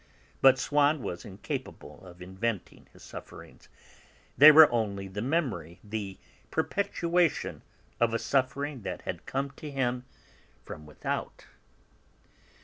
But 0.41 0.57
Swann 0.57 1.03
was 1.03 1.25
incapable 1.25 2.03
of 2.03 2.23
inventing 2.23 2.87
his 2.91 3.03
sufferings. 3.03 3.69
They 4.35 4.51
were 4.51 4.67
only 4.71 5.07
the 5.07 5.21
memory, 5.21 5.79
the 5.83 6.17
perpetuation 6.49 7.61
of 7.99 8.11
a 8.11 8.17
suffering 8.17 8.81
that 8.81 9.03
had 9.03 9.27
come 9.27 9.51
to 9.51 9.69
him 9.69 10.05
from 10.63 10.87
without. 10.87 11.45